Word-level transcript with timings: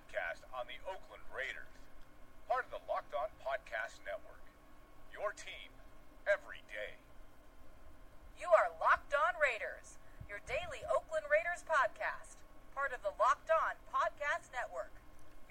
podcast 0.00 0.40
on 0.56 0.64
the 0.64 0.80
Oakland 0.88 1.20
Raiders. 1.28 1.68
Part 2.48 2.64
of 2.64 2.70
the 2.72 2.82
Locked 2.88 3.12
On 3.12 3.28
Podcast 3.44 4.00
Network. 4.08 4.40
Your 5.12 5.32
team 5.36 5.68
every 6.24 6.64
day. 6.72 6.96
You 8.40 8.48
are 8.48 8.72
Locked 8.80 9.12
On 9.12 9.36
Raiders, 9.36 10.00
your 10.28 10.40
daily 10.48 10.80
Oakland 10.88 11.28
Raiders 11.28 11.64
podcast. 11.68 12.40
Part 12.74 12.92
of 12.96 13.02
the 13.02 13.12
Locked 13.20 13.52
On 13.52 13.76
Podcast 13.92 14.48
Network. 14.56 14.92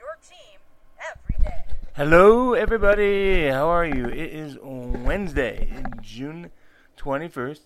Your 0.01 0.17
team 0.25 0.59
every 0.97 1.37
day. 1.45 1.63
Hello, 1.95 2.53
everybody. 2.53 3.47
How 3.47 3.67
are 3.67 3.85
you? 3.85 4.07
It 4.07 4.33
is 4.33 4.57
Wednesday, 4.61 5.69
June 6.01 6.49
21st, 6.97 7.61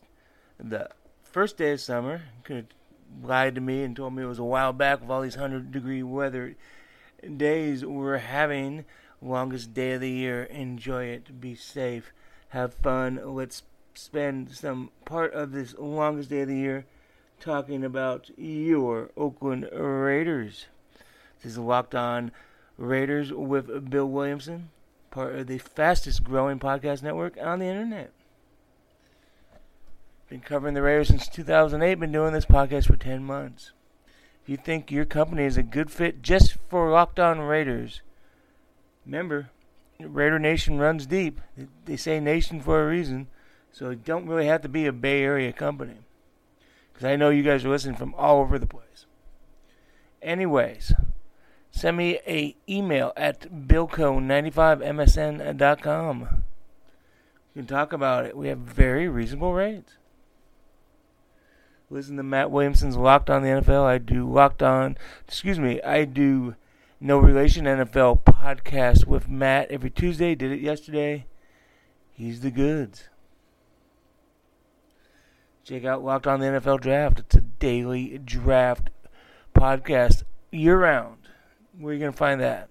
the 0.60 0.90
first 1.24 1.56
day 1.58 1.72
of 1.72 1.80
summer. 1.80 2.22
Could 2.44 2.58
have 2.58 2.68
lied 3.22 3.56
to 3.56 3.62
me 3.62 3.84
and 3.84 3.96
told 3.96 4.14
me 4.14 4.24
it 4.24 4.28
was 4.28 4.40
a 4.40 4.44
while 4.44 4.74
back 4.74 5.02
with 5.02 5.10
all 5.10 5.22
these 5.22 5.38
100 5.38 5.72
degree 5.72 6.04
weather 6.04 6.56
days 7.38 7.86
we're 7.86 8.18
having. 8.18 8.86
Longest 9.22 9.74
day 9.74 9.94
of 9.94 10.02
the 10.02 10.10
year. 10.10 10.44
Enjoy 10.44 11.06
it. 11.06 11.40
Be 11.40 11.56
safe. 11.56 12.12
Have 12.50 12.74
fun. 12.74 13.20
Let's 13.24 13.64
spend 13.94 14.52
some 14.52 14.90
part 15.06 15.34
of 15.34 15.52
this 15.52 15.76
longest 15.78 16.30
day 16.30 16.42
of 16.42 16.48
the 16.50 16.58
year 16.58 16.86
talking 17.40 17.84
about 17.84 18.30
your 18.38 19.12
Oakland 19.16 19.70
Raiders. 19.72 20.68
This 21.42 21.54
is 21.54 21.58
Locked 21.58 21.96
On 21.96 22.32
Raiders 22.78 23.32
with 23.32 23.90
Bill 23.90 24.10
Williamson, 24.10 24.70
part 25.12 25.36
of 25.36 25.48
the 25.48 25.58
fastest 25.58 26.24
growing 26.24 26.60
podcast 26.60 27.04
network 27.04 27.38
on 27.42 27.60
the 27.60 27.66
internet. 27.66 28.12
Been 30.34 30.42
covering 30.42 30.74
the 30.74 30.82
Raiders 30.82 31.10
since 31.10 31.28
2008, 31.28 32.00
been 32.00 32.12
doing 32.12 32.34
this 32.34 32.48
podcast 32.48 32.88
for 32.88 32.98
10 32.98 33.24
months. 33.24 33.72
If 34.42 34.50
you 34.50 34.58
think 34.58 34.90
your 34.90 35.06
company 35.06 35.44
is 35.44 35.58
a 35.58 35.62
good 35.62 35.92
fit 35.92 36.24
just 36.24 36.58
for 36.70 36.90
Locked 36.90 37.20
On 37.20 37.40
Raiders, 37.40 38.02
remember, 39.06 39.52
Raider 40.00 40.40
Nation 40.40 40.80
runs 40.80 41.06
deep. 41.06 41.40
They 41.86 41.98
say 41.98 42.20
nation 42.20 42.62
for 42.62 42.82
a 42.82 42.88
reason, 42.88 43.28
so 43.72 43.92
it 43.92 44.04
don't 44.04 44.26
really 44.26 44.48
have 44.48 44.64
to 44.64 44.70
be 44.70 44.88
a 44.88 44.92
Bay 44.92 45.22
Area 45.22 45.54
company. 45.54 45.98
Because 46.92 47.06
I 47.06 47.16
know 47.16 47.30
you 47.30 47.44
guys 47.44 47.64
are 47.64 47.70
listening 47.70 47.98
from 47.98 48.16
all 48.16 48.40
over 48.40 48.58
the 48.58 48.66
place. 48.66 49.06
Anyways, 50.20 50.94
send 51.70 51.96
me 51.96 52.20
a 52.26 52.56
email 52.68 53.14
at 53.16 53.68
billco95msn.com. 53.68 56.28
We 57.54 57.60
can 57.60 57.68
talk 57.68 57.94
about 57.94 58.26
it. 58.26 58.36
We 58.36 58.48
have 58.48 58.58
very 58.58 59.08
reasonable 59.08 59.54
rates. 59.54 59.98
Listen 61.94 62.18
to 62.18 62.24
Matt 62.24 62.50
Williamson's 62.50 62.98
Locked 62.98 63.30
On 63.30 63.44
the 63.44 63.50
NFL. 63.50 63.84
I 63.84 64.00
do 64.00 64.28
Locked 64.28 64.64
On, 64.64 64.98
excuse 65.28 65.60
me, 65.60 65.80
I 65.84 66.06
do 66.06 66.56
No 67.00 67.20
Relation 67.20 67.66
NFL 67.66 68.24
podcast 68.24 69.06
with 69.06 69.30
Matt 69.30 69.70
every 69.70 69.92
Tuesday. 69.92 70.34
Did 70.34 70.52
it 70.52 70.60
yesterday. 70.60 71.28
He's 72.12 72.42
the 72.42 72.50
goods. 72.50 73.10
Check 75.64 75.86
out 75.86 76.04
Locked 76.04 76.26
On 76.26 76.40
the 76.40 76.48
NFL 76.48 76.82
Draft. 76.82 77.20
It's 77.20 77.36
a 77.36 77.42
daily 77.42 78.18
draft 78.18 78.90
podcast 79.54 80.24
year 80.52 80.80
round. 80.80 81.20
Where 81.78 81.92
are 81.92 81.94
you 81.94 82.00
going 82.00 82.12
to 82.12 82.18
find 82.18 82.42
that? 82.42 82.70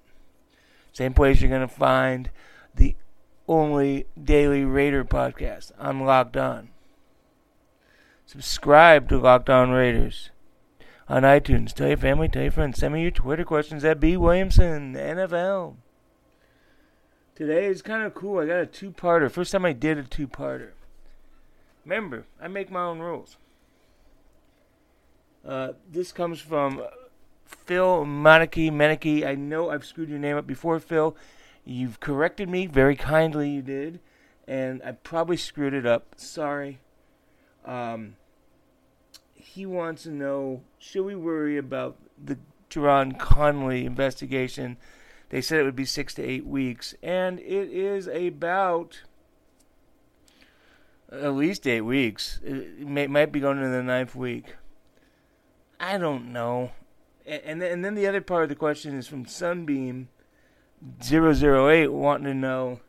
Same 0.92 1.14
place 1.14 1.40
you're 1.40 1.48
going 1.48 1.60
to 1.60 1.72
find 1.72 2.28
the 2.74 2.96
only 3.46 4.06
daily 4.20 4.64
Raider 4.64 5.04
podcast. 5.04 5.70
I'm 5.78 6.02
Locked 6.02 6.36
On. 6.36 6.71
Subscribe 8.32 9.10
to 9.10 9.18
Locked 9.18 9.50
On 9.50 9.72
Raiders 9.72 10.30
on 11.06 11.22
iTunes. 11.22 11.74
Tell 11.74 11.88
your 11.88 11.98
family, 11.98 12.30
tell 12.30 12.40
your 12.40 12.50
friends. 12.50 12.78
Send 12.78 12.94
me 12.94 13.02
your 13.02 13.10
Twitter 13.10 13.44
questions 13.44 13.84
at 13.84 14.00
B 14.00 14.16
Williamson 14.16 14.94
NFL. 14.94 15.74
Today 17.34 17.66
is 17.66 17.82
kind 17.82 18.02
of 18.04 18.14
cool. 18.14 18.38
I 18.38 18.46
got 18.46 18.60
a 18.60 18.64
two-parter. 18.64 19.30
First 19.30 19.52
time 19.52 19.66
I 19.66 19.74
did 19.74 19.98
a 19.98 20.04
two-parter. 20.04 20.70
Remember, 21.84 22.24
I 22.40 22.48
make 22.48 22.70
my 22.70 22.84
own 22.84 23.00
rules. 23.00 23.36
Uh, 25.46 25.72
this 25.90 26.10
comes 26.10 26.40
from 26.40 26.82
Phil 27.44 28.06
Monarchy 28.06 28.70
Menike. 28.70 29.26
I 29.26 29.34
know 29.34 29.68
I've 29.68 29.84
screwed 29.84 30.08
your 30.08 30.18
name 30.18 30.38
up 30.38 30.46
before, 30.46 30.80
Phil. 30.80 31.14
You've 31.66 32.00
corrected 32.00 32.48
me 32.48 32.64
very 32.64 32.96
kindly. 32.96 33.50
You 33.50 33.60
did, 33.60 34.00
and 34.48 34.80
I 34.82 34.92
probably 34.92 35.36
screwed 35.36 35.74
it 35.74 35.84
up. 35.84 36.14
Sorry. 36.16 36.80
Um, 37.66 38.16
he 39.54 39.66
wants 39.66 40.04
to 40.04 40.10
know: 40.10 40.62
Should 40.78 41.04
we 41.04 41.14
worry 41.14 41.58
about 41.58 41.96
the 42.22 42.38
Gareon 42.70 43.18
Conley 43.18 43.84
investigation? 43.84 44.78
They 45.28 45.40
said 45.40 45.60
it 45.60 45.64
would 45.64 45.76
be 45.76 45.84
six 45.84 46.14
to 46.14 46.22
eight 46.22 46.46
weeks, 46.46 46.94
and 47.02 47.38
it 47.40 47.70
is 47.70 48.06
about 48.06 49.02
at 51.10 51.34
least 51.34 51.66
eight 51.66 51.82
weeks. 51.82 52.40
It 52.42 52.86
may, 52.86 53.06
might 53.06 53.32
be 53.32 53.40
going 53.40 53.58
into 53.58 53.70
the 53.70 53.82
ninth 53.82 54.14
week. 54.14 54.56
I 55.78 55.98
don't 55.98 56.32
know. 56.32 56.72
And, 57.26 57.62
and 57.62 57.84
then, 57.84 57.94
the 57.94 58.06
other 58.06 58.20
part 58.20 58.44
of 58.44 58.48
the 58.48 58.54
question 58.54 58.96
is 58.96 59.06
from 59.06 59.26
Sunbeam 59.26 60.08
008 61.02 61.88
wanting 61.88 62.24
to 62.24 62.34
know 62.34 62.80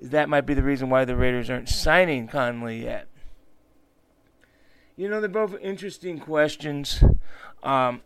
is 0.00 0.10
that 0.10 0.28
might 0.28 0.46
be 0.46 0.54
the 0.54 0.62
reason 0.62 0.90
why 0.90 1.04
the 1.04 1.14
Raiders 1.14 1.48
aren't 1.48 1.68
signing 1.68 2.26
Conley 2.26 2.82
yet. 2.82 3.06
You 4.96 5.08
know, 5.08 5.20
they're 5.20 5.28
both 5.28 5.58
interesting 5.60 6.18
questions. 6.18 7.02
Um, 7.62 8.02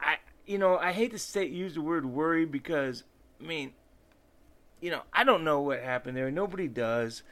I, 0.00 0.16
you 0.46 0.58
know, 0.58 0.78
I 0.78 0.92
hate 0.92 1.10
to 1.12 1.18
say 1.18 1.44
use 1.46 1.74
the 1.74 1.80
word 1.80 2.06
worry 2.06 2.44
because, 2.44 3.04
I 3.42 3.46
mean, 3.46 3.72
you 4.80 4.90
know, 4.90 5.02
I 5.12 5.24
don't 5.24 5.44
know 5.44 5.60
what 5.60 5.80
happened 5.80 6.16
there. 6.16 6.30
Nobody 6.30 6.68
does, 6.68 7.22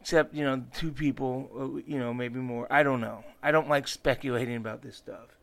except 0.00 0.34
you 0.34 0.44
know, 0.44 0.64
two 0.74 0.90
people. 0.92 1.50
uh, 1.54 1.82
You 1.86 1.98
know, 1.98 2.14
maybe 2.14 2.38
more. 2.40 2.66
I 2.70 2.82
don't 2.82 3.00
know. 3.00 3.24
I 3.42 3.50
don't 3.50 3.68
like 3.68 3.86
speculating 3.88 4.56
about 4.56 4.82
this 4.82 4.96
stuff. 4.96 5.36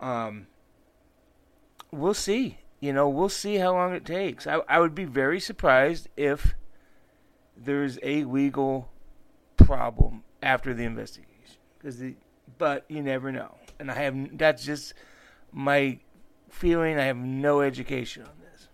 Um, 0.00 0.48
we'll 1.92 2.14
see. 2.14 2.58
You 2.80 2.92
know, 2.92 3.08
we'll 3.08 3.28
see 3.28 3.56
how 3.56 3.74
long 3.74 3.94
it 3.94 4.04
takes. 4.04 4.48
I, 4.48 4.60
I 4.68 4.80
would 4.80 4.96
be 4.96 5.04
very 5.04 5.38
surprised 5.38 6.08
if 6.16 6.54
there's 7.56 8.00
a 8.02 8.24
legal 8.24 8.90
problem 9.56 10.24
after 10.42 10.74
the 10.74 10.82
investigation. 10.82 11.31
Because 11.82 12.00
but 12.58 12.84
you 12.88 13.02
never 13.02 13.32
know. 13.32 13.56
And 13.78 13.90
I 13.90 13.94
have 13.94 14.38
that's 14.38 14.64
just 14.64 14.94
my 15.52 15.98
feeling. 16.50 16.98
I 16.98 17.04
have 17.04 17.16
no 17.16 17.60
education 17.60 18.22
on 18.22 18.32
this. 18.40 18.68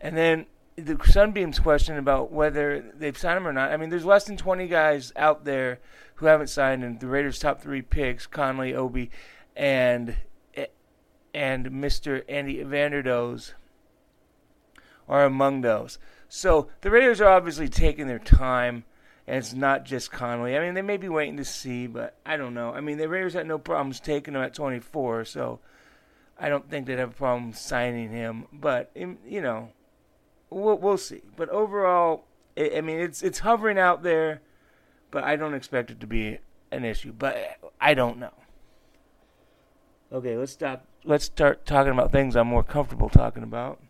And 0.00 0.16
then 0.16 0.46
the 0.76 0.98
Sunbeam's 1.04 1.58
question 1.58 1.96
about 1.96 2.32
whether 2.32 2.92
they've 2.94 3.16
signed 3.16 3.38
him 3.38 3.46
or 3.46 3.52
not. 3.52 3.72
I 3.72 3.76
mean, 3.76 3.90
there's 3.90 4.04
less 4.04 4.24
than 4.24 4.36
20 4.36 4.68
guys 4.68 5.12
out 5.16 5.44
there 5.44 5.80
who 6.16 6.26
haven't 6.26 6.48
signed, 6.48 6.84
and 6.84 7.00
the 7.00 7.06
Raiders' 7.06 7.38
top 7.38 7.60
three 7.60 7.82
picks, 7.82 8.26
Conley, 8.26 8.74
Obi, 8.74 9.10
and 9.54 10.16
and 11.36 11.66
Mr. 11.66 12.24
Eddie 12.30 12.64
Vanderdoes 12.64 13.52
are 15.06 15.26
among 15.26 15.60
those. 15.60 15.98
So 16.28 16.68
the 16.80 16.90
Raiders 16.90 17.20
are 17.20 17.28
obviously 17.28 17.68
taking 17.68 18.06
their 18.06 18.18
time, 18.18 18.84
and 19.26 19.36
it's 19.38 19.54
not 19.54 19.84
just 19.84 20.12
Conley. 20.12 20.56
I 20.56 20.60
mean, 20.60 20.74
they 20.74 20.82
may 20.82 20.96
be 20.96 21.08
waiting 21.08 21.36
to 21.38 21.44
see, 21.44 21.86
but 21.86 22.16
I 22.24 22.36
don't 22.36 22.54
know. 22.54 22.72
I 22.72 22.80
mean, 22.80 22.98
the 22.98 23.08
Raiders 23.08 23.34
had 23.34 23.46
no 23.46 23.58
problems 23.58 23.98
taking 23.98 24.34
him 24.34 24.42
at 24.42 24.54
24, 24.54 25.24
so 25.24 25.58
I 26.38 26.48
don't 26.48 26.70
think 26.70 26.86
they'd 26.86 26.98
have 26.98 27.10
a 27.10 27.14
problem 27.14 27.52
signing 27.52 28.10
him. 28.10 28.46
But 28.52 28.90
you 28.94 29.40
know, 29.40 29.70
we'll 30.50 30.78
we'll 30.78 30.98
see. 30.98 31.22
But 31.36 31.48
overall, 31.48 32.24
I 32.56 32.80
mean, 32.80 33.00
it's 33.00 33.22
it's 33.22 33.40
hovering 33.40 33.78
out 33.78 34.02
there, 34.02 34.42
but 35.10 35.24
I 35.24 35.36
don't 35.36 35.54
expect 35.54 35.90
it 35.90 36.00
to 36.00 36.06
be 36.06 36.38
an 36.70 36.84
issue. 36.84 37.12
But 37.12 37.36
I 37.80 37.94
don't 37.94 38.18
know. 38.18 38.34
Okay, 40.12 40.36
let's 40.36 40.52
stop. 40.52 40.86
Let's 41.04 41.24
start 41.24 41.66
talking 41.66 41.92
about 41.92 42.12
things 42.12 42.36
I'm 42.36 42.46
more 42.46 42.62
comfortable 42.62 43.08
talking 43.08 43.42
about. 43.42 43.80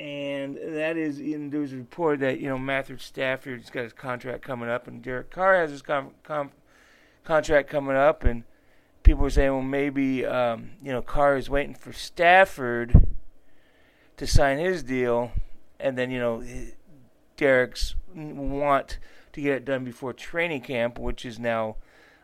And 0.00 0.56
that 0.56 0.96
is, 0.96 1.18
in, 1.18 1.50
there 1.50 1.60
was 1.60 1.72
a 1.72 1.76
report 1.76 2.20
that 2.20 2.38
you 2.38 2.48
know 2.48 2.58
Matthew 2.58 2.98
Stafford's 2.98 3.70
got 3.70 3.82
his 3.82 3.92
contract 3.92 4.42
coming 4.42 4.68
up, 4.68 4.86
and 4.86 5.02
Derek 5.02 5.30
Carr 5.30 5.56
has 5.56 5.70
his 5.70 5.82
com- 5.82 6.12
com- 6.22 6.52
contract 7.24 7.68
coming 7.68 7.96
up, 7.96 8.22
and 8.22 8.44
people 9.02 9.22
were 9.22 9.30
saying, 9.30 9.50
well, 9.50 9.62
maybe 9.62 10.24
um, 10.24 10.70
you 10.82 10.92
know 10.92 11.02
Carr 11.02 11.36
is 11.36 11.50
waiting 11.50 11.74
for 11.74 11.92
Stafford 11.92 13.08
to 14.16 14.26
sign 14.26 14.58
his 14.58 14.84
deal, 14.84 15.32
and 15.80 15.98
then 15.98 16.12
you 16.12 16.20
know 16.20 16.44
Derek's 17.36 17.96
want 18.14 18.98
to 19.32 19.40
get 19.40 19.56
it 19.56 19.64
done 19.64 19.84
before 19.84 20.12
training 20.12 20.60
camp, 20.60 20.98
which 20.98 21.24
is 21.24 21.38
now 21.38 21.76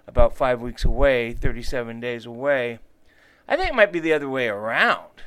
about 0.06 0.36
five 0.36 0.60
weeks 0.60 0.84
away, 0.84 1.32
37 1.32 2.00
days 2.00 2.26
away. 2.26 2.78
I 3.48 3.56
think 3.56 3.68
it 3.68 3.74
might 3.74 3.92
be 3.92 4.00
the 4.00 4.12
other 4.12 4.28
way 4.28 4.48
around. 4.48 5.22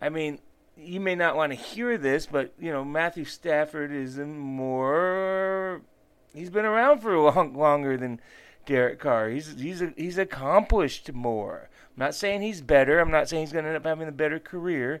I 0.00 0.08
mean, 0.08 0.38
you 0.76 1.00
may 1.00 1.14
not 1.14 1.36
want 1.36 1.52
to 1.52 1.58
hear 1.58 1.96
this, 1.96 2.26
but 2.26 2.52
you 2.58 2.70
know 2.70 2.84
Matthew 2.84 3.24
Stafford 3.24 3.92
is 3.92 4.18
more 4.18 5.80
he's 6.34 6.50
been 6.50 6.64
around 6.64 7.00
for 7.00 7.18
long, 7.18 7.54
longer 7.54 7.96
than 7.96 8.20
Derek 8.66 8.98
Carr. 8.98 9.30
He's 9.30 9.58
he's 9.58 9.82
a, 9.82 9.92
he's 9.96 10.18
accomplished 10.18 11.12
more. 11.12 11.68
I'm 11.96 12.00
not 12.00 12.14
saying 12.14 12.42
he's 12.42 12.60
better. 12.60 13.00
I'm 13.00 13.10
not 13.10 13.28
saying 13.28 13.44
he's 13.44 13.52
going 13.52 13.64
to 13.64 13.70
end 13.70 13.76
up 13.76 13.86
having 13.86 14.08
a 14.08 14.12
better 14.12 14.38
career, 14.38 15.00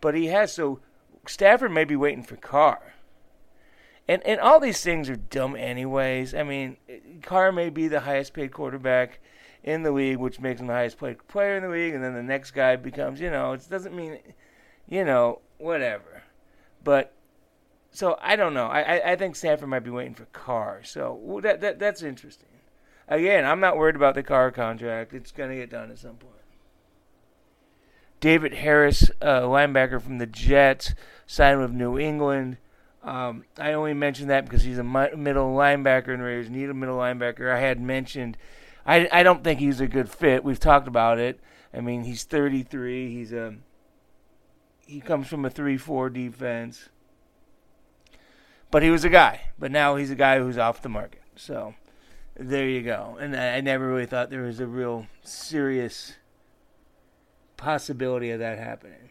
but 0.00 0.14
he 0.14 0.26
has. 0.26 0.52
So 0.52 0.80
Stafford 1.26 1.72
may 1.72 1.84
be 1.84 1.96
waiting 1.96 2.24
for 2.24 2.36
Carr. 2.36 2.94
And 4.08 4.22
and 4.26 4.40
all 4.40 4.58
these 4.58 4.82
things 4.82 5.08
are 5.08 5.16
dumb 5.16 5.54
anyways. 5.54 6.34
I 6.34 6.42
mean, 6.42 6.78
Carr 7.22 7.52
may 7.52 7.68
be 7.70 7.88
the 7.88 8.00
highest 8.00 8.32
paid 8.32 8.52
quarterback 8.52 9.20
in 9.62 9.82
the 9.82 9.92
league, 9.92 10.16
which 10.16 10.40
makes 10.40 10.60
him 10.60 10.66
the 10.66 10.72
highest 10.72 10.98
paid 10.98 11.26
player 11.28 11.56
in 11.56 11.62
the 11.62 11.68
league, 11.68 11.94
and 11.94 12.02
then 12.02 12.14
the 12.14 12.22
next 12.22 12.52
guy 12.52 12.76
becomes, 12.76 13.20
you 13.20 13.30
know, 13.30 13.52
it 13.52 13.68
doesn't 13.68 13.94
mean, 13.94 14.18
you 14.90 15.04
know, 15.04 15.40
whatever. 15.56 16.24
But 16.84 17.14
so 17.90 18.18
I 18.20 18.36
don't 18.36 18.52
know. 18.52 18.66
I, 18.66 18.80
I, 18.80 19.12
I 19.12 19.16
think 19.16 19.36
Stafford 19.36 19.68
might 19.68 19.80
be 19.84 19.90
waiting 19.90 20.14
for 20.14 20.26
Carr. 20.26 20.82
So 20.84 21.40
that, 21.42 21.62
that 21.62 21.78
that's 21.78 22.02
interesting. 22.02 22.48
Again, 23.08 23.44
I'm 23.44 23.60
not 23.60 23.76
worried 23.76 23.96
about 23.96 24.14
the 24.14 24.22
Carr 24.22 24.50
contract. 24.50 25.14
It's 25.14 25.32
going 25.32 25.50
to 25.50 25.56
get 25.56 25.70
done 25.70 25.90
at 25.90 25.98
some 25.98 26.16
point. 26.16 26.34
David 28.20 28.54
Harris, 28.54 29.10
uh, 29.22 29.40
linebacker 29.40 30.00
from 30.00 30.18
the 30.18 30.26
Jets, 30.26 30.94
signed 31.26 31.60
with 31.60 31.72
New 31.72 31.98
England. 31.98 32.58
Um, 33.02 33.44
I 33.58 33.72
only 33.72 33.94
mentioned 33.94 34.28
that 34.28 34.44
because 34.44 34.62
he's 34.62 34.78
a 34.78 34.84
middle 34.84 35.56
linebacker 35.56 36.08
and 36.08 36.22
Raiders 36.22 36.50
need 36.50 36.68
a 36.68 36.74
middle 36.74 36.98
linebacker. 36.98 37.50
I 37.50 37.58
had 37.58 37.80
mentioned, 37.80 38.36
I, 38.84 39.08
I 39.10 39.22
don't 39.22 39.42
think 39.42 39.58
he's 39.58 39.80
a 39.80 39.88
good 39.88 40.10
fit. 40.10 40.44
We've 40.44 40.60
talked 40.60 40.86
about 40.86 41.18
it. 41.18 41.40
I 41.72 41.80
mean, 41.80 42.04
he's 42.04 42.24
33. 42.24 43.10
He's 43.10 43.32
a 43.32 43.54
he 44.90 45.00
comes 45.00 45.28
from 45.28 45.44
a 45.44 45.50
3-4 45.50 46.12
defense. 46.12 46.88
But 48.72 48.82
he 48.82 48.90
was 48.90 49.04
a 49.04 49.08
guy. 49.08 49.42
But 49.56 49.70
now 49.70 49.94
he's 49.94 50.10
a 50.10 50.16
guy 50.16 50.40
who's 50.40 50.58
off 50.58 50.82
the 50.82 50.88
market. 50.88 51.22
So 51.36 51.74
there 52.36 52.68
you 52.68 52.82
go. 52.82 53.16
And 53.20 53.36
I, 53.36 53.58
I 53.58 53.60
never 53.60 53.86
really 53.86 54.06
thought 54.06 54.30
there 54.30 54.42
was 54.42 54.58
a 54.58 54.66
real 54.66 55.06
serious 55.22 56.16
possibility 57.56 58.32
of 58.32 58.40
that 58.40 58.58
happening. 58.58 59.10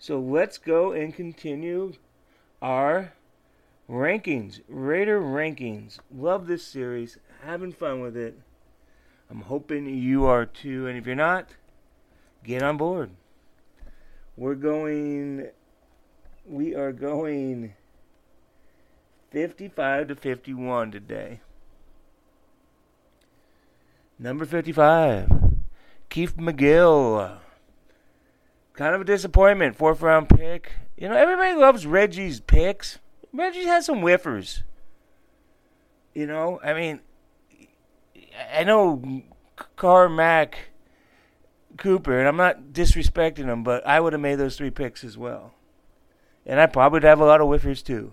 So 0.00 0.18
let's 0.18 0.58
go 0.58 0.90
and 0.90 1.14
continue 1.14 1.92
our 2.60 3.12
rankings, 3.88 4.60
Raider 4.68 5.20
rankings. 5.20 6.00
Love 6.12 6.48
this 6.48 6.64
series, 6.64 7.16
having 7.44 7.72
fun 7.72 8.00
with 8.00 8.16
it. 8.16 8.40
I'm 9.30 9.42
hoping 9.42 9.86
you 9.86 10.24
are 10.26 10.44
too, 10.44 10.88
and 10.88 10.98
if 10.98 11.06
you're 11.06 11.14
not, 11.14 11.50
get 12.42 12.64
on 12.64 12.76
board. 12.76 13.10
We're 14.36 14.54
going, 14.54 15.48
we 16.46 16.74
are 16.74 16.92
going 16.92 17.74
55 19.30 20.08
to 20.08 20.14
51 20.14 20.90
today. 20.90 21.40
Number 24.18 24.44
55, 24.44 25.30
Keith 26.08 26.36
McGill. 26.36 27.38
Kind 28.72 28.94
of 28.94 29.02
a 29.02 29.04
disappointment, 29.04 29.76
fourth 29.76 30.00
round 30.00 30.30
pick. 30.30 30.72
You 30.96 31.08
know, 31.08 31.16
everybody 31.16 31.54
loves 31.54 31.86
Reggie's 31.86 32.40
picks. 32.40 33.00
Reggie 33.34 33.64
has 33.64 33.84
some 33.84 34.00
whiffers. 34.00 34.62
You 36.14 36.26
know, 36.26 36.58
I 36.62 36.72
mean, 36.72 37.00
I 38.54 38.64
know 38.64 39.22
Carmack 39.76 40.71
Cooper, 41.76 42.18
and 42.18 42.28
I'm 42.28 42.36
not 42.36 42.72
disrespecting 42.72 43.46
him, 43.46 43.62
but 43.62 43.86
I 43.86 44.00
would 44.00 44.12
have 44.12 44.22
made 44.22 44.36
those 44.36 44.56
three 44.56 44.70
picks 44.70 45.04
as 45.04 45.16
well. 45.16 45.52
And 46.44 46.60
I 46.60 46.66
probably 46.66 46.96
would 46.96 47.04
have 47.04 47.20
a 47.20 47.24
lot 47.24 47.40
of 47.40 47.48
whiffers 47.48 47.84
too. 47.84 48.12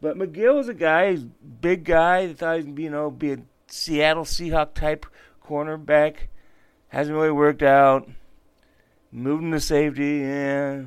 But 0.00 0.16
McGill 0.16 0.60
is 0.60 0.68
a 0.68 0.74
guy, 0.74 1.10
he's 1.10 1.24
a 1.24 1.26
big 1.60 1.84
guy. 1.84 2.32
Thought 2.32 2.60
he'd 2.60 2.78
you 2.78 2.90
know 2.90 3.10
be 3.10 3.32
a 3.32 3.38
Seattle 3.66 4.24
Seahawk 4.24 4.74
type 4.74 5.06
cornerback. 5.44 6.28
Hasn't 6.88 7.16
really 7.16 7.32
worked 7.32 7.62
out. 7.62 8.08
Moving 9.10 9.50
to 9.52 9.60
safety, 9.60 10.18
yeah. 10.18 10.82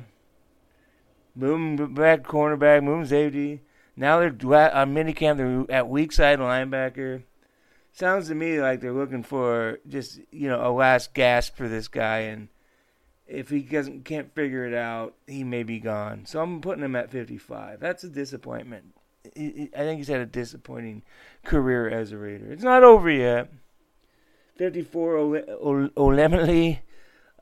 Moving 1.34 1.94
back 1.94 2.22
cornerback, 2.22 2.82
moving 2.82 3.06
safety. 3.06 3.62
Now 3.96 4.20
they're 4.20 4.74
on 4.74 4.94
minicamp. 4.94 5.36
They're 5.36 5.76
at 5.76 5.88
weak 5.88 6.12
side 6.12 6.38
linebacker. 6.38 7.22
Sounds 7.92 8.28
to 8.28 8.34
me 8.34 8.60
like 8.60 8.80
they're 8.80 8.92
looking 8.92 9.22
for 9.22 9.78
just 9.86 10.18
you 10.30 10.48
know 10.48 10.66
a 10.66 10.72
last 10.72 11.12
gasp 11.12 11.56
for 11.56 11.68
this 11.68 11.88
guy, 11.88 12.20
and 12.20 12.48
if 13.26 13.50
he 13.50 13.60
doesn't 13.60 14.04
can't 14.04 14.34
figure 14.34 14.66
it 14.66 14.74
out, 14.74 15.14
he 15.26 15.44
may 15.44 15.62
be 15.62 15.78
gone. 15.78 16.24
So 16.24 16.40
I'm 16.40 16.60
putting 16.60 16.84
him 16.84 16.96
at 16.96 17.10
55. 17.10 17.80
That's 17.80 18.04
a 18.04 18.08
disappointment. 18.08 18.94
I 19.24 19.68
think 19.74 19.98
he's 19.98 20.08
had 20.08 20.20
a 20.20 20.26
disappointing 20.26 21.02
career 21.44 21.88
as 21.88 22.12
a 22.12 22.18
Raider. 22.18 22.50
It's 22.50 22.64
not 22.64 22.82
over 22.82 23.10
yet. 23.10 23.52
54 24.56 25.16
Olemele, 25.96 26.80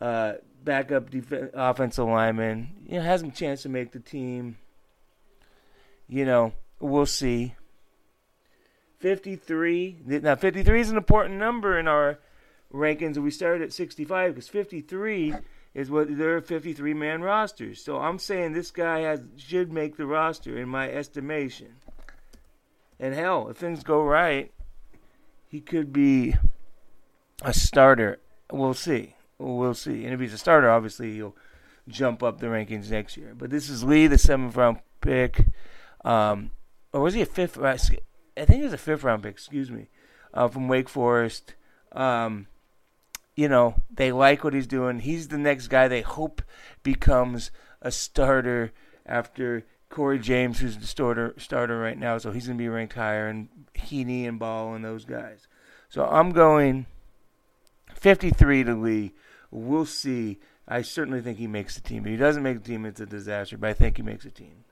uh, 0.00 0.34
backup 0.62 1.10
def- 1.10 1.50
offensive 1.54 2.06
lineman. 2.06 2.70
You 2.86 2.98
know, 2.98 3.02
has 3.02 3.22
a 3.22 3.30
chance 3.30 3.62
to 3.62 3.68
make 3.68 3.92
the 3.92 4.00
team. 4.00 4.58
You 6.08 6.24
know, 6.24 6.52
we'll 6.80 7.06
see. 7.06 7.54
53. 9.00 10.02
Now, 10.06 10.36
53 10.36 10.80
is 10.80 10.90
an 10.90 10.96
important 10.96 11.36
number 11.36 11.78
in 11.78 11.88
our 11.88 12.18
rankings. 12.72 13.16
We 13.16 13.30
started 13.30 13.62
at 13.62 13.72
65 13.72 14.34
because 14.34 14.48
53 14.48 15.34
is 15.74 15.90
what 15.90 16.16
their 16.16 16.40
53 16.40 16.94
man 16.94 17.22
rosters. 17.22 17.82
So 17.82 17.98
I'm 17.98 18.18
saying 18.18 18.52
this 18.52 18.70
guy 18.70 19.00
has 19.00 19.20
should 19.36 19.72
make 19.72 19.96
the 19.96 20.06
roster 20.06 20.56
in 20.58 20.68
my 20.68 20.90
estimation. 20.90 21.76
And 22.98 23.14
hell, 23.14 23.48
if 23.48 23.56
things 23.56 23.82
go 23.82 24.02
right, 24.02 24.52
he 25.48 25.60
could 25.60 25.92
be 25.92 26.34
a 27.42 27.54
starter. 27.54 28.20
We'll 28.52 28.74
see. 28.74 29.14
We'll 29.38 29.74
see. 29.74 30.04
And 30.04 30.12
if 30.12 30.20
he's 30.20 30.34
a 30.34 30.38
starter, 30.38 30.68
obviously 30.68 31.14
he'll 31.14 31.36
jump 31.88 32.22
up 32.22 32.40
the 32.40 32.48
rankings 32.48 32.90
next 32.90 33.16
year. 33.16 33.34
But 33.36 33.48
this 33.48 33.70
is 33.70 33.82
Lee, 33.82 34.06
the 34.06 34.18
seventh 34.18 34.56
round 34.56 34.80
pick. 35.00 35.46
Um, 36.04 36.50
or 36.92 37.00
was 37.00 37.14
he 37.14 37.22
a 37.22 37.26
fifth? 37.26 37.56
I 38.36 38.44
think 38.44 38.58
he 38.58 38.64
was 38.64 38.72
a 38.72 38.78
fifth 38.78 39.04
round 39.04 39.22
pick. 39.22 39.32
Excuse 39.32 39.70
me, 39.70 39.88
uh, 40.32 40.48
from 40.48 40.68
Wake 40.68 40.88
Forest. 40.88 41.54
Um, 41.92 42.46
you 43.34 43.48
know 43.48 43.82
they 43.90 44.12
like 44.12 44.44
what 44.44 44.54
he's 44.54 44.66
doing. 44.66 45.00
He's 45.00 45.28
the 45.28 45.38
next 45.38 45.68
guy 45.68 45.88
they 45.88 46.02
hope 46.02 46.42
becomes 46.82 47.50
a 47.80 47.90
starter 47.90 48.72
after 49.06 49.64
Cory 49.88 50.18
James, 50.18 50.60
who's 50.60 50.78
the 50.78 50.86
starter 50.86 51.34
starter 51.38 51.78
right 51.78 51.98
now. 51.98 52.18
So 52.18 52.32
he's 52.32 52.46
gonna 52.46 52.58
be 52.58 52.68
ranked 52.68 52.94
higher, 52.94 53.28
and 53.28 53.48
Heeney 53.74 54.26
and 54.26 54.38
Ball 54.38 54.74
and 54.74 54.84
those 54.84 55.04
guys. 55.04 55.48
So 55.88 56.04
I'm 56.06 56.30
going 56.30 56.86
53 57.94 58.64
to 58.64 58.74
Lee. 58.74 59.12
We'll 59.50 59.86
see. 59.86 60.38
I 60.68 60.82
certainly 60.82 61.20
think 61.20 61.38
he 61.38 61.48
makes 61.48 61.74
the 61.74 61.80
team. 61.80 62.04
If 62.04 62.12
he 62.12 62.16
doesn't 62.16 62.44
make 62.44 62.62
the 62.62 62.68
team, 62.68 62.86
it's 62.86 63.00
a 63.00 63.06
disaster. 63.06 63.58
But 63.58 63.70
I 63.70 63.74
think 63.74 63.96
he 63.96 64.02
makes 64.02 64.24
a 64.24 64.30
team. 64.30 64.64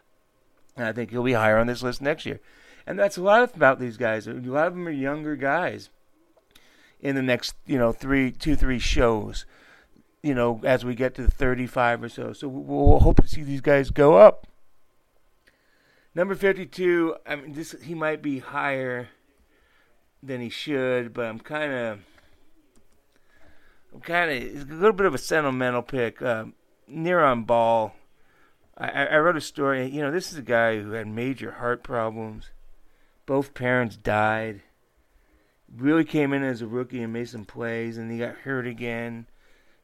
And 0.77 0.87
I 0.87 0.93
think 0.93 1.11
he'll 1.11 1.25
be 1.25 1.33
higher 1.33 1.59
on 1.59 1.67
this 1.67 1.83
list 1.83 2.01
next 2.01 2.25
year. 2.25 2.41
And 2.89 2.99
that's 2.99 3.19
a 3.19 3.23
lot 3.23 3.55
about 3.55 3.79
these 3.79 3.99
guys. 3.99 4.27
A 4.27 4.33
lot 4.33 4.67
of 4.67 4.73
them 4.73 4.89
are 4.89 4.91
younger 4.91 5.37
guys 5.37 5.91
in 7.03 7.17
the 7.17 7.23
next, 7.23 7.55
you 7.67 7.77
know, 7.77 7.93
three, 7.93 8.33
two, 8.33 8.57
three 8.57 8.79
shows. 8.79 9.45
You 10.23 10.35
know, 10.35 10.63
as 10.65 10.87
we 10.87 10.95
get 10.95 11.15
to 11.17 11.29
35 11.29 12.05
or 12.05 12.09
so. 12.09 12.33
So 12.33 12.49
we'll 12.49 13.01
hope 13.01 13.21
to 13.21 13.29
see 13.29 13.43
these 13.43 13.61
guys 13.61 13.91
go 13.91 14.17
up. 14.17 14.47
Number 16.15 16.35
52, 16.35 17.15
I 17.27 17.37
mean, 17.37 17.53
this 17.53 17.77
he 17.83 17.95
might 17.95 18.23
be 18.23 18.39
higher 18.39 19.11
than 20.23 20.41
he 20.41 20.49
should, 20.49 21.13
but 21.13 21.27
I'm 21.27 21.39
kind 21.39 21.73
of 21.73 21.99
I'm 23.93 24.01
kind 24.01 24.31
of 24.31 24.71
a 24.71 24.75
little 24.75 24.95
bit 24.95 25.07
of 25.07 25.15
a 25.15 25.19
sentimental 25.19 25.83
pick. 25.83 26.23
Uh, 26.23 26.47
Neiron 26.91 27.47
Ball. 27.47 27.93
I, 28.79 29.07
I 29.07 29.19
wrote 29.19 29.37
a 29.37 29.43
story. 29.43 29.89
You 29.89 30.01
know, 30.01 30.11
this 30.11 30.33
is 30.33 30.39
a 30.39 30.43
guy 30.43 30.81
who 30.81 30.93
had 30.93 31.07
major 31.07 31.53
heart 31.53 31.83
problems. 31.83 32.51
Both 33.29 33.53
parents 33.53 33.95
died. 33.95 34.63
Really 35.77 36.07
came 36.07 36.33
in 36.33 36.43
as 36.43 36.63
a 36.63 36.67
rookie 36.67 37.03
and 37.03 37.13
made 37.13 37.29
some 37.29 37.45
plays, 37.45 37.99
and 37.99 38.11
he 38.11 38.17
got 38.17 38.37
hurt 38.37 38.67
again 38.67 39.27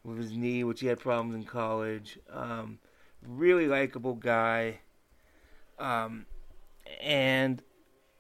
with 0.03 0.17
his 0.17 0.33
knee, 0.33 0.65
which 0.65 0.81
he 0.81 0.87
had 0.87 0.99
problems 0.99 1.35
in 1.35 1.45
college. 1.45 2.19
Um, 2.33 2.79
really 3.23 3.67
likable 3.67 4.15
guy. 4.15 4.79
Um, 5.79 6.25
and 7.03 7.63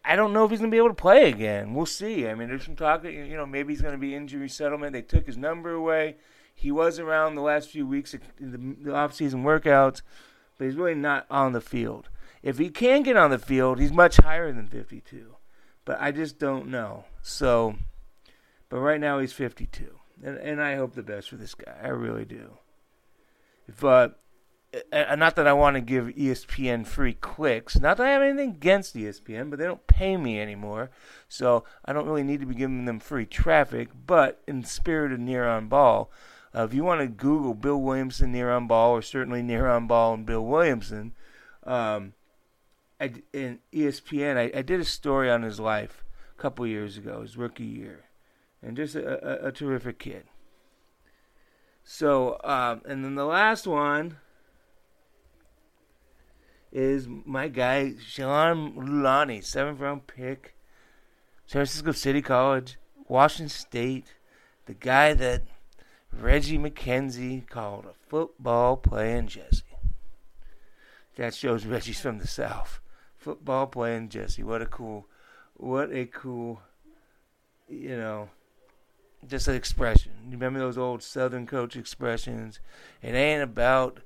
I 0.04 0.14
don't 0.14 0.34
know 0.34 0.44
if 0.44 0.50
he's 0.50 0.60
going 0.60 0.70
to 0.70 0.74
be 0.74 0.78
able 0.78 0.90
to 0.90 0.94
play 0.94 1.30
again. 1.30 1.72
We'll 1.72 1.86
see. 1.86 2.28
I 2.28 2.34
mean, 2.34 2.48
there's 2.48 2.66
some 2.66 2.76
talk 2.76 3.00
that, 3.04 3.14
you 3.14 3.34
know, 3.34 3.46
maybe 3.46 3.72
he's 3.72 3.80
going 3.80 3.92
to 3.94 3.98
be 3.98 4.14
injury 4.14 4.50
settlement. 4.50 4.92
They 4.92 5.00
took 5.00 5.26
his 5.26 5.38
number 5.38 5.72
away. 5.72 6.16
He 6.54 6.70
was 6.70 6.98
around 6.98 7.34
the 7.34 7.40
last 7.40 7.70
few 7.70 7.86
weeks 7.86 8.12
in 8.12 8.20
the, 8.38 8.90
the 8.90 8.94
off-season 8.94 9.42
workouts, 9.42 10.02
but 10.58 10.66
he's 10.66 10.76
really 10.76 10.94
not 10.94 11.24
on 11.30 11.54
the 11.54 11.62
field. 11.62 12.10
If 12.44 12.58
he 12.58 12.68
can 12.68 13.02
get 13.02 13.16
on 13.16 13.30
the 13.30 13.38
field, 13.38 13.80
he's 13.80 13.90
much 13.90 14.18
higher 14.18 14.52
than 14.52 14.66
52. 14.66 15.34
But 15.86 15.98
I 15.98 16.12
just 16.12 16.38
don't 16.38 16.68
know. 16.68 17.06
So, 17.22 17.76
but 18.68 18.80
right 18.80 19.00
now 19.00 19.18
he's 19.18 19.32
52. 19.32 19.98
And, 20.22 20.36
and 20.36 20.62
I 20.62 20.76
hope 20.76 20.94
the 20.94 21.02
best 21.02 21.30
for 21.30 21.36
this 21.36 21.54
guy. 21.54 21.74
I 21.82 21.88
really 21.88 22.26
do. 22.26 22.58
But 23.80 24.20
uh, 24.92 25.16
not 25.16 25.36
that 25.36 25.46
I 25.46 25.54
want 25.54 25.76
to 25.76 25.80
give 25.80 26.08
ESPN 26.08 26.86
free 26.86 27.14
clicks. 27.14 27.80
Not 27.80 27.96
that 27.96 28.06
I 28.06 28.10
have 28.10 28.20
anything 28.20 28.50
against 28.50 28.94
ESPN, 28.94 29.48
but 29.48 29.58
they 29.58 29.64
don't 29.64 29.86
pay 29.86 30.18
me 30.18 30.38
anymore, 30.38 30.90
so 31.28 31.64
I 31.86 31.94
don't 31.94 32.06
really 32.06 32.24
need 32.24 32.40
to 32.40 32.46
be 32.46 32.54
giving 32.54 32.84
them 32.84 33.00
free 33.00 33.24
traffic. 33.24 33.88
But 34.06 34.42
in 34.46 34.64
spirit 34.64 35.12
of 35.12 35.18
Neiron 35.18 35.70
Ball, 35.70 36.10
uh, 36.54 36.64
if 36.64 36.74
you 36.74 36.84
want 36.84 37.00
to 37.00 37.06
Google 37.06 37.54
Bill 37.54 37.80
Williamson 37.80 38.34
Neiron 38.34 38.68
Ball, 38.68 38.90
or 38.90 39.00
certainly 39.00 39.42
Neiron 39.42 39.88
Ball 39.88 40.12
and 40.12 40.26
Bill 40.26 40.44
Williamson, 40.44 41.14
um, 41.64 42.12
I, 43.00 43.12
in 43.32 43.58
ESPN, 43.72 44.36
I, 44.36 44.58
I, 44.58 44.62
did 44.62 44.80
a 44.80 44.84
story 44.84 45.30
on 45.30 45.42
his 45.42 45.58
life 45.58 46.04
a 46.36 46.40
couple 46.40 46.66
years 46.66 46.96
ago, 46.96 47.22
his 47.22 47.36
rookie 47.36 47.64
year, 47.64 48.04
and 48.62 48.76
just 48.76 48.94
a, 48.94 49.44
a, 49.44 49.48
a 49.48 49.52
terrific 49.52 49.98
kid. 49.98 50.24
So, 51.82 52.38
um, 52.44 52.82
and 52.86 53.04
then 53.04 53.14
the 53.14 53.26
last 53.26 53.66
one 53.66 54.16
is 56.72 57.06
my 57.08 57.48
guy 57.48 57.94
Shalom 58.04 58.74
Luani, 58.74 59.44
seventh 59.44 59.80
round 59.80 60.06
pick, 60.06 60.54
San 61.46 61.60
Francisco 61.60 61.92
City 61.92 62.22
College, 62.22 62.78
Washington 63.06 63.50
State, 63.50 64.14
the 64.66 64.74
guy 64.74 65.14
that 65.14 65.42
Reggie 66.12 66.58
McKenzie 66.58 67.46
called 67.48 67.86
a 67.86 67.94
football 68.08 68.76
playing 68.76 69.28
Jesse. 69.28 69.62
That 71.16 71.34
shows 71.34 71.66
Reggie's 71.66 72.00
from 72.00 72.18
the 72.18 72.26
South. 72.26 72.80
Football 73.24 73.68
playing 73.68 74.10
Jesse. 74.10 74.42
What 74.42 74.60
a 74.60 74.66
cool, 74.66 75.06
what 75.54 75.90
a 75.90 76.04
cool, 76.04 76.60
you 77.70 77.96
know, 77.96 78.28
just 79.26 79.48
an 79.48 79.54
expression. 79.54 80.12
You 80.26 80.32
remember 80.32 80.58
those 80.58 80.76
old 80.76 81.02
Southern 81.02 81.46
coach 81.46 81.74
expressions? 81.74 82.60
It 83.00 83.14
ain't 83.14 83.42
about 83.42 84.00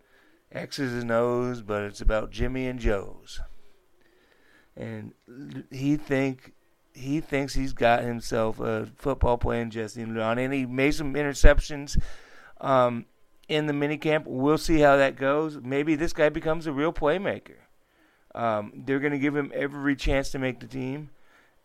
X's 0.53 1.03
and 1.03 1.11
O's, 1.11 1.63
but 1.63 1.83
it's 1.83 2.01
about 2.01 2.31
Jimmy 2.31 2.69
and 2.69 2.79
Joe's. 2.79 3.41
And 4.77 5.15
he 5.73 5.97
think 5.97 6.53
he 6.95 7.21
thinks 7.21 7.55
he's 7.55 7.73
got 7.73 8.05
himself 8.05 8.61
a 8.61 8.89
football 8.95 9.37
playing 9.37 9.71
Jesse 9.71 10.05
Luan, 10.05 10.39
and 10.39 10.55
he 10.55 10.65
made 10.65 10.95
some 10.95 11.15
interceptions 11.15 12.01
um, 12.61 13.05
in 13.49 13.67
the 13.67 13.73
minicamp. 13.73 14.27
We'll 14.27 14.59
see 14.59 14.79
how 14.79 14.97
that 14.97 15.17
goes. 15.17 15.59
Maybe 15.61 15.97
this 15.97 16.13
guy 16.13 16.29
becomes 16.29 16.69
a 16.69 16.73
real 16.73 16.93
playmaker. 16.93 17.57
Um, 18.35 18.73
they're 18.75 19.01
going 19.01 19.13
to 19.13 19.19
give 19.19 19.35
him 19.35 19.51
every 19.55 19.97
chance 19.97 20.31
to 20.31 20.39
make 20.39 20.61
the 20.61 20.67
team, 20.67 21.11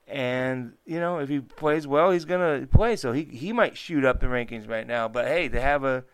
and 0.08 0.74
you 0.86 1.00
know 1.00 1.20
if 1.20 1.29
he 1.29 1.39
plays 1.39 1.86
well, 1.86 2.12
he's 2.12 2.25
going 2.25 2.62
to 2.62 2.67
play. 2.67 2.96
So 2.96 3.12
he 3.12 3.24
he 3.25 3.51
might 3.51 3.77
shoot 3.77 4.05
up 4.05 4.20
the 4.20 4.27
rankings 4.27 4.70
right 4.70 4.88
now. 4.88 5.08
But 5.08 5.27
hey, 5.27 5.50
to 5.50 5.62
have 5.62 5.84
a 5.84 6.05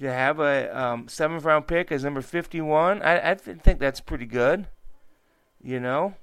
to 0.00 0.12
have 0.12 0.40
a 0.40 0.78
um, 0.78 1.08
seventh 1.08 1.44
round 1.44 1.66
pick 1.66 1.90
as 1.90 2.04
number 2.04 2.22
51, 2.22 3.02
I, 3.02 3.30
I 3.30 3.34
think 3.34 3.80
that's 3.80 4.00
pretty 4.00 4.26
good. 4.26 4.68
You 5.62 5.80
know, 5.80 6.14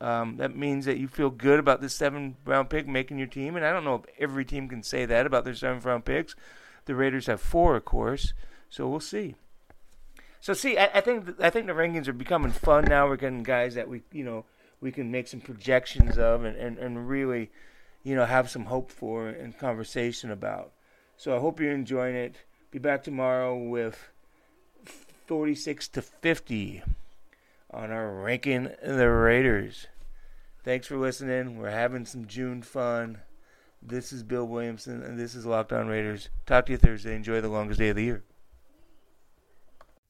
um, 0.00 0.36
that 0.36 0.56
means 0.56 0.84
that 0.84 0.98
you 0.98 1.08
feel 1.08 1.30
good 1.30 1.58
about 1.58 1.80
this 1.80 1.94
seventh 1.94 2.36
round 2.44 2.70
pick 2.70 2.86
making 2.86 3.18
your 3.18 3.26
team. 3.26 3.56
And 3.56 3.64
I 3.64 3.72
don't 3.72 3.84
know 3.84 3.96
if 3.96 4.02
every 4.18 4.44
team 4.44 4.68
can 4.68 4.82
say 4.82 5.04
that 5.06 5.26
about 5.26 5.44
their 5.44 5.54
seventh 5.54 5.84
round 5.84 6.04
picks. 6.04 6.36
The 6.84 6.94
Raiders 6.94 7.26
have 7.26 7.40
four, 7.40 7.76
of 7.76 7.84
course. 7.84 8.34
So 8.68 8.88
we'll 8.88 9.00
see. 9.00 9.34
So 10.44 10.52
see, 10.52 10.76
I, 10.76 10.90
I 10.92 11.00
think 11.00 11.40
I 11.40 11.48
think 11.48 11.68
the 11.68 11.72
rankings 11.72 12.06
are 12.06 12.12
becoming 12.12 12.52
fun 12.52 12.84
now. 12.84 13.08
We're 13.08 13.16
getting 13.16 13.44
guys 13.44 13.76
that 13.76 13.88
we 13.88 14.02
you 14.12 14.24
know 14.24 14.44
we 14.78 14.92
can 14.92 15.10
make 15.10 15.26
some 15.26 15.40
projections 15.40 16.18
of 16.18 16.44
and, 16.44 16.54
and, 16.54 16.76
and 16.76 17.08
really 17.08 17.50
you 18.02 18.14
know 18.14 18.26
have 18.26 18.50
some 18.50 18.66
hope 18.66 18.90
for 18.90 19.26
and 19.26 19.56
conversation 19.56 20.30
about. 20.30 20.72
So 21.16 21.34
I 21.34 21.40
hope 21.40 21.60
you're 21.60 21.72
enjoying 21.72 22.14
it. 22.14 22.36
Be 22.70 22.78
back 22.78 23.02
tomorrow 23.02 23.56
with 23.56 24.10
46 25.28 25.88
to 25.88 26.02
50 26.02 26.82
on 27.70 27.90
our 27.90 28.12
ranking 28.12 28.68
the 28.84 29.08
Raiders. 29.08 29.86
Thanks 30.62 30.86
for 30.86 30.98
listening. 30.98 31.56
We're 31.56 31.70
having 31.70 32.04
some 32.04 32.26
June 32.26 32.60
fun. 32.60 33.22
This 33.80 34.12
is 34.12 34.22
Bill 34.22 34.44
Williamson, 34.44 35.02
and 35.02 35.18
this 35.18 35.34
is 35.34 35.46
Locked 35.46 35.72
On 35.72 35.86
Raiders. 35.86 36.28
Talk 36.44 36.66
to 36.66 36.72
you 36.72 36.78
Thursday. 36.78 37.16
Enjoy 37.16 37.40
the 37.40 37.48
longest 37.48 37.80
day 37.80 37.88
of 37.88 37.96
the 37.96 38.04
year. 38.04 38.24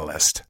Catalyst. 0.00 0.42